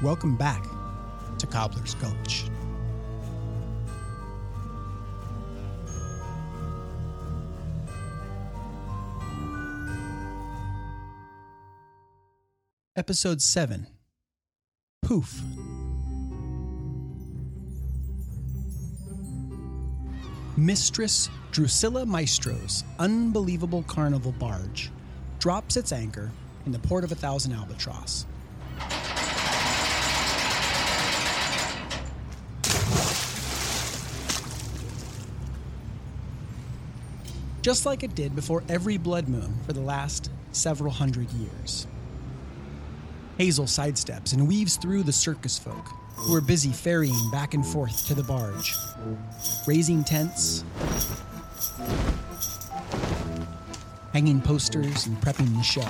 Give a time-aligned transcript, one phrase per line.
[0.00, 0.64] Welcome back
[1.38, 2.44] to Cobbler's Gulch.
[12.94, 13.88] Episode 7
[15.02, 15.42] Poof.
[20.56, 24.92] Mistress Drusilla Maestro's unbelievable carnival barge
[25.40, 26.30] drops its anchor
[26.66, 28.26] in the port of a thousand albatross.
[37.62, 41.86] Just like it did before every blood moon for the last several hundred years.
[43.36, 48.06] Hazel sidesteps and weaves through the circus folk who are busy ferrying back and forth
[48.06, 48.74] to the barge,
[49.66, 50.64] raising tents,
[54.12, 55.88] hanging posters, and prepping the show.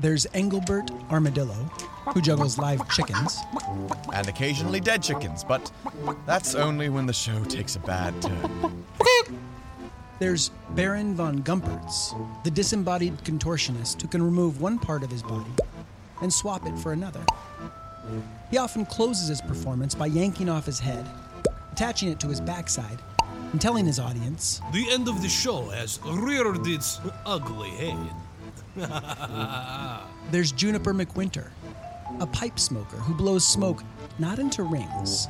[0.00, 1.70] There's Engelbert Armadillo,
[2.12, 3.38] who juggles live chickens,
[4.12, 5.70] And occasionally dead chickens, but
[6.26, 8.84] that's only when the show takes a bad turn.
[10.18, 15.50] There's Baron von Gumpertz, the disembodied contortionist who can remove one part of his body
[16.22, 17.20] and swap it for another.
[18.50, 21.04] He often closes his performance by yanking off his head,
[21.72, 22.98] attaching it to his backside,
[23.52, 27.98] and telling his audience, The end of the show has reared its ugly head.
[30.30, 31.48] There's Juniper McWinter,
[32.20, 33.82] a pipe smoker who blows smoke
[34.18, 35.28] not into rings,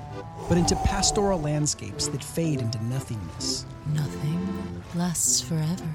[0.48, 3.66] but into pastoral landscapes that fade into nothingness.
[3.92, 5.88] Nothing lasts forever.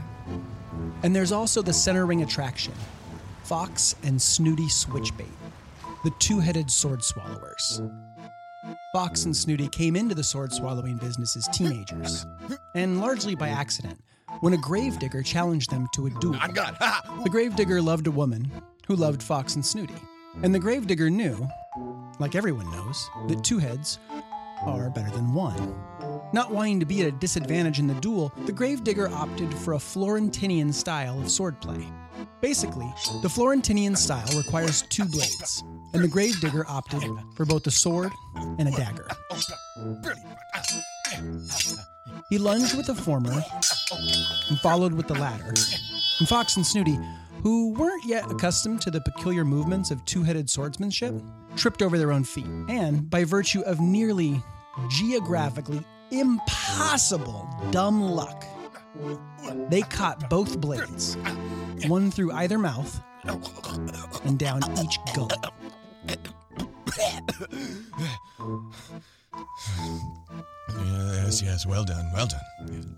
[1.03, 2.73] And there's also the center ring attraction
[3.43, 5.25] Fox and Snooty Switchbait,
[6.03, 7.81] the two headed sword swallowers.
[8.93, 12.25] Fox and Snooty came into the sword swallowing business as teenagers,
[12.75, 13.99] and largely by accident,
[14.41, 16.37] when a gravedigger challenged them to a duel.
[16.39, 16.75] I'm gone.
[16.79, 17.21] Ha!
[17.23, 18.51] The gravedigger loved a woman
[18.87, 19.95] who loved Fox and Snooty.
[20.43, 21.47] And the gravedigger knew,
[22.19, 23.99] like everyone knows, that two heads
[24.65, 25.75] are better than one.
[26.33, 29.77] Not wanting to be at a disadvantage in the duel, the gravedigger opted for a
[29.77, 31.85] Florentinian style of swordplay.
[32.39, 37.03] Basically, the Florentinian style requires two blades, and the gravedigger opted
[37.35, 39.07] for both a sword and a dagger.
[42.29, 43.43] He lunged with the former
[44.49, 45.53] and followed with the latter.
[46.19, 46.97] And Fox and Snooty,
[47.41, 51.13] who weren't yet accustomed to the peculiar movements of two headed swordsmanship,
[51.55, 52.45] tripped over their own feet.
[52.69, 54.41] And by virtue of nearly
[54.89, 58.45] geographically impossible dumb luck,
[59.69, 61.17] they caught both blades,
[61.87, 63.01] one through either mouth
[64.25, 65.45] and down each gullet.
[71.13, 72.95] Yes, yes, well done, well done.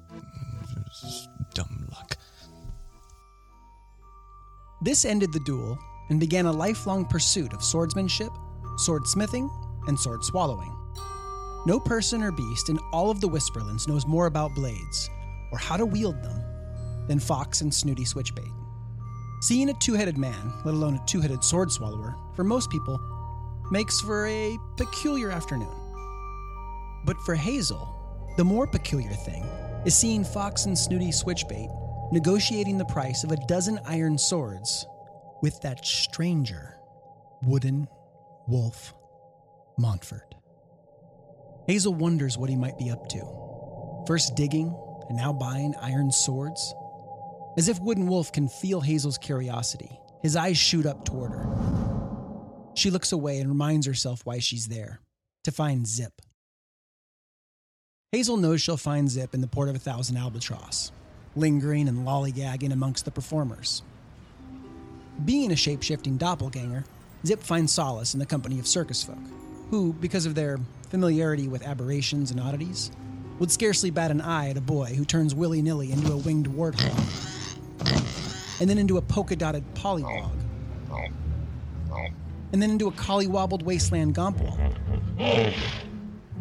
[4.84, 5.80] This ended the duel
[6.10, 8.34] and began a lifelong pursuit of swordsmanship,
[8.76, 9.50] swordsmithing,
[9.88, 10.76] and sword swallowing.
[11.66, 15.10] No person or beast in all of the Whisperlands knows more about blades
[15.54, 16.44] or how to wield them
[17.08, 18.52] than Fox and Snooty Switchbait.
[19.40, 23.00] Seeing a two headed man, let alone a two headed sword swallower, for most people,
[23.72, 25.74] makes for a peculiar afternoon.
[27.06, 27.88] But for Hazel,
[28.36, 29.46] the more peculiar thing
[29.86, 31.83] is seeing Fox and Snooty Switchbait
[32.14, 34.86] negotiating the price of a dozen iron swords
[35.42, 36.78] with that stranger,
[37.42, 37.88] Wooden
[38.48, 38.94] Wolf
[39.80, 40.36] Montfort.
[41.68, 44.04] Hazel wonders what he might be up to.
[44.06, 44.76] First digging,
[45.10, 46.74] and now buying iron swords.
[47.58, 51.48] As if Wooden Wolf can feel Hazel's curiosity, his eyes shoot up toward her.
[52.76, 55.00] She looks away and reminds herself why she's there
[55.46, 56.14] to find Zip.
[58.12, 60.92] Hazel knows she'll find Zip in the port of a thousand albatross,
[61.36, 63.82] lingering and lollygagging amongst the performers.
[65.26, 66.86] Being a shape shifting doppelganger,
[67.26, 69.18] Zip finds solace in the company of circus folk,
[69.70, 72.92] who, because of their familiarity with aberrations and oddities,
[73.40, 76.48] would scarcely bat an eye at a boy who turns willy nilly into a winged
[76.48, 77.00] warthog,
[78.60, 80.32] and then into a polka dotted pollywog,
[82.52, 84.58] and then into a collywobbled wasteland gompwall,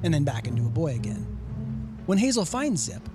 [0.03, 1.27] and then back into a boy again.
[2.07, 3.09] When Hazel finds Zip,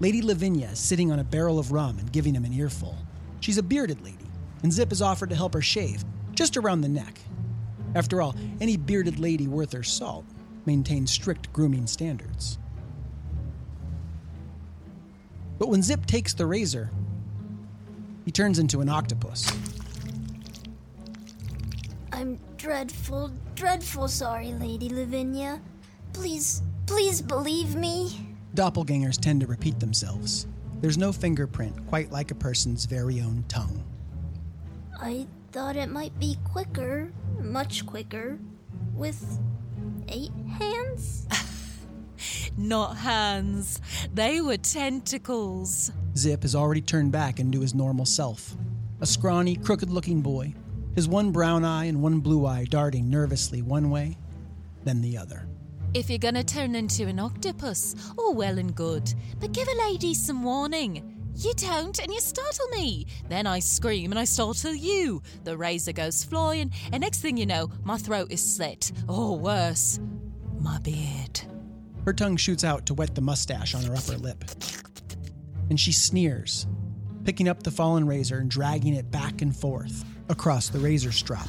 [0.00, 2.96] Lady Lavinia is sitting on a barrel of rum and giving him an earful.
[3.40, 4.30] She's a bearded lady,
[4.62, 6.04] and Zip has offered to help her shave,
[6.34, 7.20] just around the neck.
[7.94, 10.24] After all, any bearded lady worth her salt
[10.64, 12.58] maintains strict grooming standards.
[15.58, 16.90] But when Zip takes the razor,
[18.24, 19.50] he turns into an octopus.
[22.12, 25.60] I'm dreadful, dreadful sorry, Lady Lavinia.
[26.12, 28.31] Please, please believe me.
[28.54, 30.46] Doppelgangers tend to repeat themselves.
[30.80, 33.82] There's no fingerprint quite like a person's very own tongue.
[35.00, 38.38] I thought it might be quicker, much quicker,
[38.94, 39.38] with
[40.08, 41.26] eight hands?
[42.56, 43.80] Not hands,
[44.12, 45.90] they were tentacles.
[46.16, 48.54] Zip has already turned back into his normal self.
[49.00, 50.54] A scrawny, crooked looking boy,
[50.94, 54.18] his one brown eye and one blue eye darting nervously one way,
[54.84, 55.46] then the other.
[55.94, 60.14] If you're gonna turn into an octopus, all well and good, but give a lady
[60.14, 61.18] some warning.
[61.34, 63.06] You don't, and you startle me.
[63.28, 65.22] Then I scream and I startle you.
[65.44, 68.90] The razor goes flying, and next thing you know, my throat is slit.
[69.06, 70.00] Or worse,
[70.60, 71.42] my beard.
[72.06, 74.44] Her tongue shoots out to wet the mustache on her upper lip.
[75.68, 76.66] And she sneers,
[77.24, 81.48] picking up the fallen razor and dragging it back and forth across the razor strop.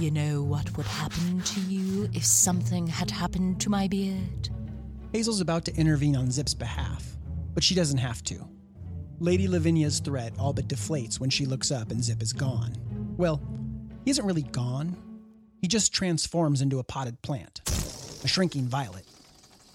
[0.00, 4.48] You know what would happen to you if something had happened to my beard?
[5.12, 7.18] Hazel's about to intervene on Zip's behalf,
[7.52, 8.48] but she doesn't have to.
[9.18, 12.72] Lady Lavinia's threat all but deflates when she looks up and Zip is gone.
[13.18, 13.42] Well,
[14.06, 14.96] he isn't really gone.
[15.60, 17.60] He just transforms into a potted plant,
[18.24, 19.04] a shrinking violet,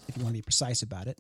[0.08, 1.20] if you want to be precise about it.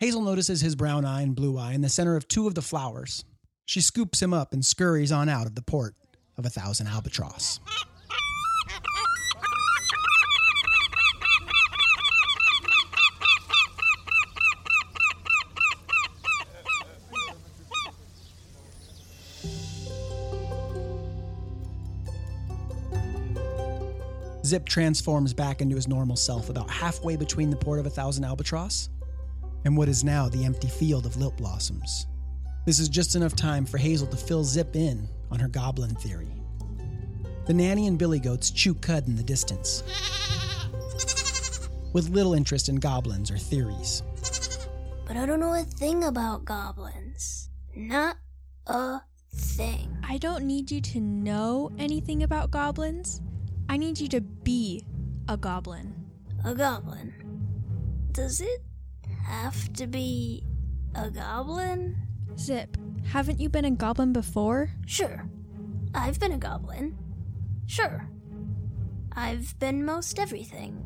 [0.00, 2.62] Hazel notices his brown eye and blue eye in the center of two of the
[2.62, 3.24] flowers.
[3.66, 5.94] She scoops him up and scurries on out of the port
[6.36, 7.60] of a thousand albatross.
[24.52, 28.24] Zip transforms back into his normal self about halfway between the port of a thousand
[28.24, 28.90] albatross
[29.64, 32.06] and what is now the empty field of lilt blossoms.
[32.66, 36.34] This is just enough time for Hazel to fill Zip in on her goblin theory.
[37.46, 39.84] The nanny and billy goats chew cud in the distance,
[41.94, 44.02] with little interest in goblins or theories.
[45.06, 47.48] But I don't know a thing about goblins.
[47.74, 48.18] Not
[48.66, 49.00] a
[49.34, 49.96] thing.
[50.06, 53.22] I don't need you to know anything about goblins.
[53.72, 54.84] I need you to be
[55.28, 55.94] a goblin.
[56.44, 57.14] A goblin.
[58.12, 58.62] Does it
[59.24, 60.44] have to be
[60.94, 61.96] a goblin?
[62.38, 62.76] Zip,
[63.06, 64.68] haven't you been a goblin before?
[64.84, 65.26] Sure.
[65.94, 66.98] I've been a goblin.
[67.66, 68.06] Sure.
[69.12, 70.76] I've been most everything.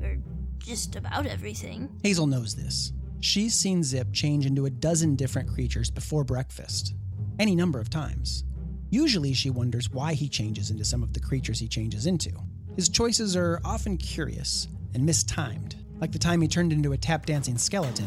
[0.00, 0.16] Or
[0.58, 1.88] just about everything.
[2.04, 2.92] Hazel knows this.
[3.18, 6.94] She's seen Zip change into a dozen different creatures before breakfast,
[7.40, 8.44] any number of times.
[8.90, 12.30] Usually, she wonders why he changes into some of the creatures he changes into.
[12.76, 17.26] His choices are often curious and mistimed, like the time he turned into a tap
[17.26, 18.06] dancing skeleton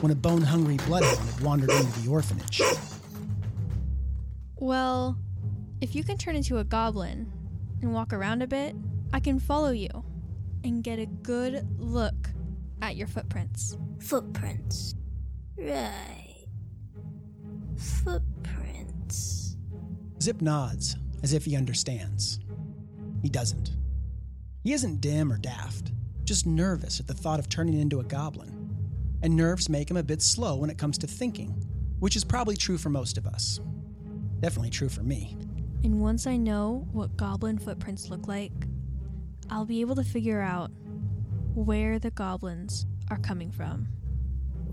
[0.00, 2.62] when a bone hungry bloodhound had wandered into the orphanage.
[4.56, 5.18] Well,
[5.80, 7.32] if you can turn into a goblin
[7.82, 8.74] and walk around a bit,
[9.12, 9.88] I can follow you
[10.64, 12.30] and get a good look
[12.82, 13.76] at your footprints.
[14.00, 14.94] Footprints.
[15.56, 16.27] Right.
[17.78, 19.56] Footprints.
[20.20, 22.40] Zip nods, as if he understands.
[23.22, 23.70] He doesn't.
[24.64, 25.92] He isn't dim or daft,
[26.24, 28.54] just nervous at the thought of turning into a goblin.
[29.22, 31.50] And nerves make him a bit slow when it comes to thinking,
[32.00, 33.60] which is probably true for most of us.
[34.40, 35.36] Definitely true for me.
[35.84, 38.52] And once I know what goblin footprints look like,
[39.50, 40.70] I'll be able to figure out
[41.54, 43.88] where the goblins are coming from.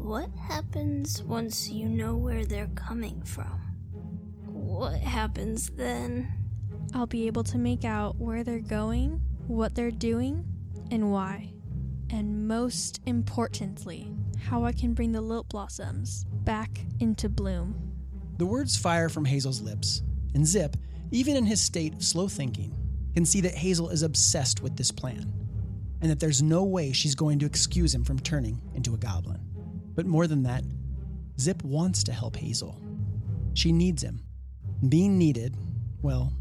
[0.05, 3.59] What happens once you know where they're coming from?
[4.45, 6.31] What happens then?
[6.93, 10.45] I'll be able to make out where they're going, what they're doing,
[10.91, 11.53] and why.
[12.11, 14.11] And most importantly,
[14.43, 17.73] how I can bring the lilt blossoms back into bloom.
[18.37, 20.03] The words fire from Hazel's lips,
[20.35, 20.77] and Zip,
[21.09, 22.77] even in his state of slow thinking,
[23.15, 25.33] can see that Hazel is obsessed with this plan,
[26.01, 29.41] and that there's no way she's going to excuse him from turning into a goblin.
[29.95, 30.63] But more than that,
[31.39, 32.79] Zip wants to help Hazel.
[33.53, 34.21] She needs him.
[34.87, 35.55] Being needed,
[36.01, 36.33] well,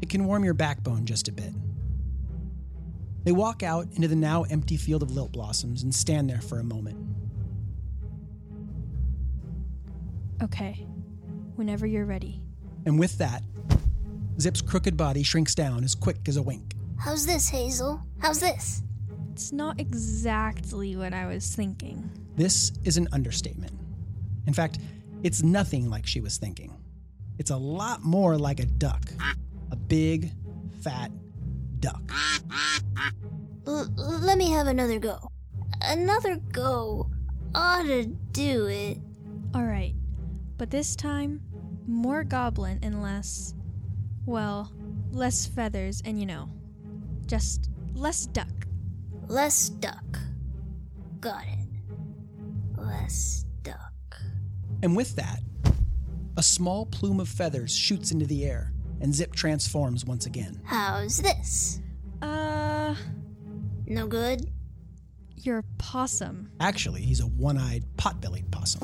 [0.00, 1.52] it can warm your backbone just a bit.
[3.24, 6.58] They walk out into the now empty field of lilt blossoms and stand there for
[6.58, 6.96] a moment.
[10.42, 10.86] Okay,
[11.56, 12.40] whenever you're ready.
[12.84, 13.42] And with that,
[14.38, 16.74] Zip's crooked body shrinks down as quick as a wink.
[16.98, 18.00] How's this, Hazel?
[18.20, 18.82] How's this?
[19.32, 22.10] It's not exactly what I was thinking.
[22.36, 23.72] This is an understatement.
[24.46, 24.78] In fact,
[25.22, 26.76] it's nothing like she was thinking.
[27.38, 29.10] It's a lot more like a duck.
[29.70, 30.32] A big,
[30.82, 31.10] fat
[31.80, 32.02] duck.
[33.66, 35.18] L- let me have another go.
[35.80, 37.10] Another go
[37.54, 38.98] ought to do it.
[39.54, 39.94] Alright,
[40.58, 41.40] but this time,
[41.86, 43.54] more goblin and less.
[44.26, 44.72] Well,
[45.10, 46.50] less feathers and you know,
[47.26, 48.66] just less duck.
[49.28, 50.18] Less duck.
[51.20, 51.65] Got it.
[53.00, 54.20] Less duck.
[54.82, 55.40] And with that,
[56.36, 60.60] a small plume of feathers shoots into the air, and Zip transforms once again.
[60.64, 61.80] How's this?
[62.22, 62.94] Uh,
[63.86, 64.50] No good?
[65.38, 66.50] you're a possum.
[66.58, 68.80] Actually, he's a one eyed, pot bellied possum.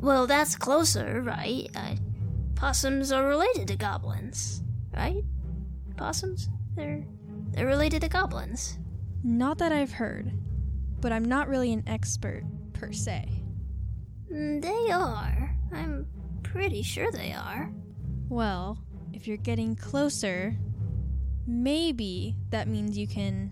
[0.00, 1.68] Well, that's closer, right?
[1.76, 1.94] Uh,
[2.56, 4.62] possums are related to goblins,
[4.96, 5.22] right?
[5.96, 6.48] Possums?
[6.74, 7.04] They're
[7.52, 8.78] they're related to goblins.
[9.22, 10.32] Not that I've heard,
[11.00, 13.28] but I'm not really an expert per se.
[14.32, 15.54] Mm, They are.
[15.72, 16.06] I'm
[16.42, 17.70] pretty sure they are.
[18.28, 18.78] Well,
[19.12, 20.56] if you're getting closer,
[21.46, 23.50] maybe that means you can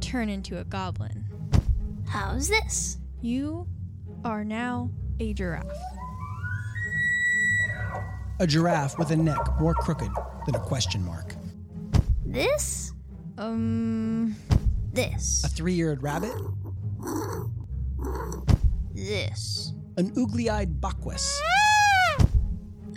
[0.00, 1.24] turn into a goblin.
[2.06, 2.98] How's this?
[3.20, 3.66] You
[4.24, 4.90] are now
[5.20, 5.66] a giraffe.
[8.40, 10.10] A giraffe with a neck more crooked
[10.46, 11.34] than a question mark.
[12.24, 12.92] This?
[13.36, 14.36] Um,
[14.92, 15.42] This.
[15.44, 16.32] A three eared rabbit.
[18.94, 19.72] This.
[19.96, 21.26] An oogly eyed bakwas.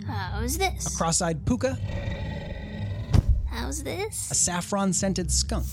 [0.06, 0.86] How's this?
[0.86, 1.78] A cross eyed puka.
[3.46, 4.30] How's this?
[4.30, 5.66] A saffron scented skunk.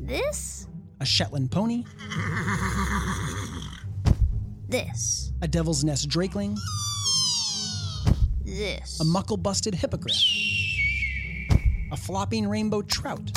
[0.00, 0.66] This?
[1.00, 1.84] A Shetland pony.
[4.68, 5.32] This.
[5.42, 6.58] A devil's nest drakeling.
[8.44, 9.00] This.
[9.00, 10.16] A muckle busted hippogriff.
[11.92, 13.30] A flopping rainbow trout.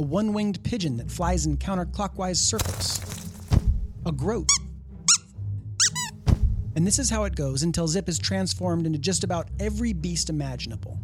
[0.00, 3.02] A one winged pigeon that flies in counterclockwise circles.
[4.06, 4.48] A groat.
[6.74, 10.30] And this is how it goes until Zip is transformed into just about every beast
[10.30, 10.98] imaginable.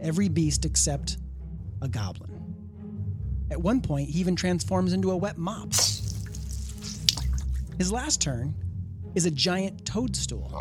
[0.00, 1.18] Every beast except
[1.82, 2.30] a goblin.
[3.50, 5.74] At one point, he even transforms into a wet mop.
[7.76, 8.54] His last turn
[9.14, 10.58] is a giant toadstool,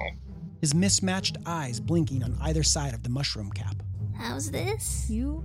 [0.59, 3.81] his mismatched eyes blinking on either side of the mushroom cap.
[4.13, 5.09] How's this?
[5.09, 5.41] you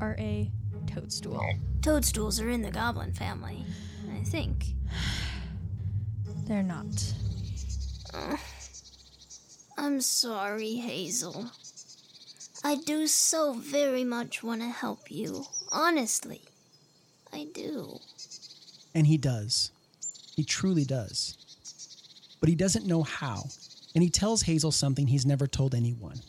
[0.00, 0.50] are a
[0.84, 1.42] toadstool.
[1.82, 3.64] Toadstools are in the goblin family,
[4.12, 4.66] I think.
[6.46, 7.14] They're not.
[8.12, 8.36] Uh,
[9.76, 11.50] I'm sorry, Hazel.
[12.62, 15.44] I do so very much want to help you.
[15.70, 16.42] Honestly.
[17.32, 17.98] I do.
[18.94, 19.70] And he does.
[20.36, 21.36] He truly does.
[22.40, 23.44] But he doesn't know how,
[23.94, 26.20] and he tells Hazel something he's never told anyone.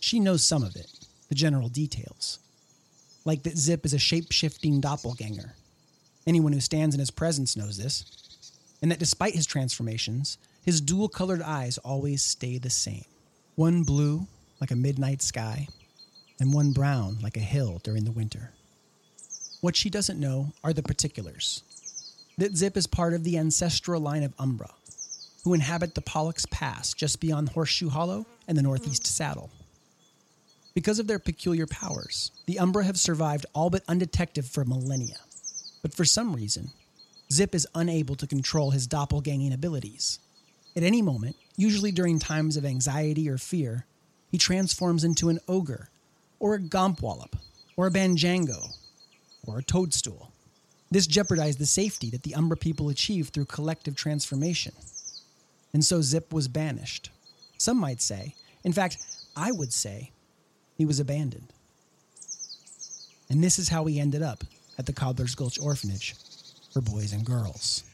[0.00, 0.90] She knows some of it,
[1.28, 2.38] the general details.
[3.24, 5.54] Like that Zip is a shape shifting doppelganger.
[6.26, 8.04] Anyone who stands in his presence knows this.
[8.82, 13.04] And that despite his transformations, his dual colored eyes always stay the same
[13.56, 14.26] one blue,
[14.60, 15.68] like a midnight sky,
[16.38, 18.52] and one brown, like a hill during the winter.
[19.60, 21.62] What she doesn't know are the particulars.
[22.38, 24.70] That Zip is part of the ancestral line of Umbra,
[25.44, 29.50] who inhabit the Pollux Pass just beyond Horseshoe Hollow and the Northeast Saddle.
[30.74, 35.16] Because of their peculiar powers, the Umbra have survived all but undetected for millennia.
[35.82, 36.70] But for some reason,
[37.32, 40.18] Zip is unable to control his doppelganging abilities.
[40.76, 43.86] At any moment, usually during times of anxiety or fear,
[44.30, 45.88] he transforms into an ogre,
[46.38, 47.34] or a gompwallop,
[47.76, 48.74] or a banjango,
[49.46, 50.30] or a toadstool.
[50.90, 54.72] This jeopardized the safety that the Umbra people achieved through collective transformation.
[55.72, 57.10] And so Zip was banished.
[57.58, 58.34] Some might say,
[58.64, 58.98] in fact,
[59.36, 60.10] I would say,
[60.80, 61.52] he was abandoned.
[63.28, 64.44] And this is how he ended up
[64.78, 66.14] at the Cobbler's Gulch Orphanage
[66.72, 67.84] for boys and girls.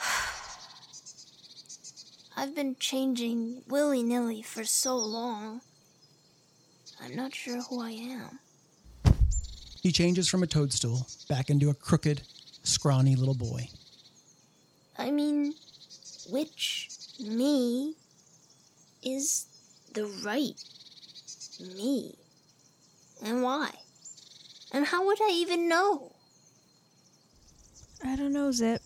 [2.38, 5.60] I've been changing willy nilly for so long.
[7.02, 8.38] I'm not sure who I am.
[9.82, 12.22] He changes from a toadstool back into a crooked,
[12.62, 13.68] scrawny little boy.
[14.96, 15.52] I mean,
[16.30, 16.88] which
[17.20, 17.94] me
[19.02, 19.44] is
[19.92, 20.58] the right
[21.60, 22.16] me?
[23.24, 23.70] And why?
[24.72, 26.12] And how would I even know?
[28.04, 28.82] I don't know, Zip.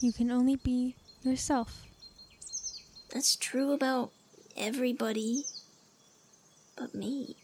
[0.00, 1.82] You can only be yourself.
[3.12, 4.10] That's true about
[4.56, 5.44] everybody
[6.76, 7.36] but me.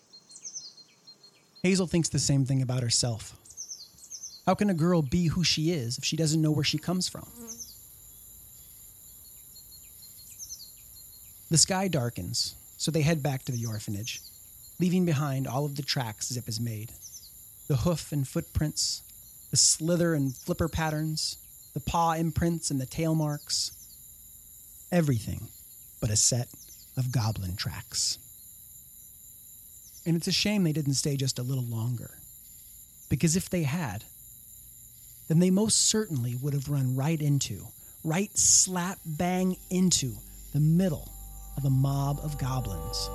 [1.62, 3.36] Hazel thinks the same thing about herself.
[4.46, 7.08] How can a girl be who she is if she doesn't know where she comes
[7.08, 7.26] from?
[11.50, 14.22] The sky darkens, so they head back to the orphanage,
[14.78, 16.90] leaving behind all of the tracks Zip has made
[17.68, 19.02] the hoof and footprints,
[19.50, 21.36] the slither and flipper patterns,
[21.74, 23.72] the paw imprints and the tail marks.
[24.90, 25.48] Everything
[26.00, 26.48] but a set
[26.96, 28.16] of goblin tracks.
[30.06, 32.12] And it's a shame they didn't stay just a little longer.
[33.10, 34.04] Because if they had,
[35.28, 37.66] then they most certainly would have run right into,
[38.02, 40.14] right slap bang into,
[40.54, 41.12] the middle
[41.60, 43.10] of a mob of goblins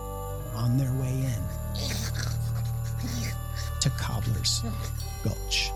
[0.54, 1.44] on their way in.
[3.80, 4.62] to Cobbler's
[5.24, 5.72] Gulch.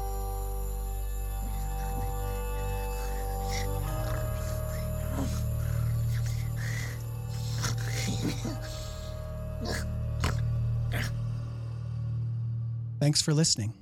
[13.00, 13.74] Thanks for listening.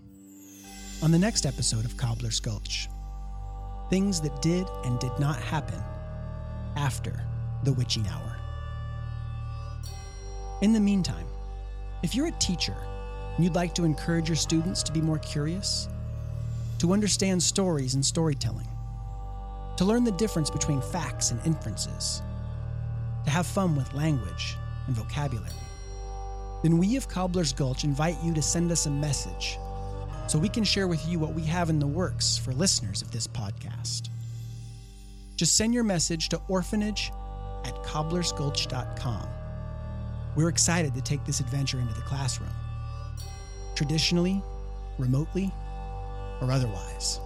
[1.01, 2.87] On the next episode of Cobbler's Gulch,
[3.89, 5.83] things that did and did not happen
[6.77, 7.21] after
[7.63, 8.36] the witching hour.
[10.61, 11.27] In the meantime,
[12.01, 12.75] if you're a teacher
[13.35, 15.87] and you'd like to encourage your students to be more curious,
[16.79, 18.67] to understand stories and storytelling,
[19.77, 22.23] to learn the difference between facts and inferences,
[23.25, 24.55] to have fun with language
[24.87, 25.51] and vocabulary,
[26.63, 29.59] then we of Cobbler's Gulch invite you to send us a message
[30.27, 33.11] so we can share with you what we have in the works for listeners of
[33.11, 34.09] this podcast.
[35.35, 37.11] Just send your message to orphanage
[37.63, 39.36] at cobblersgulch.com.
[40.37, 42.51] We're excited to take this adventure into the classroom,
[43.73, 44.39] traditionally,
[44.99, 45.51] remotely,
[46.41, 47.19] or otherwise.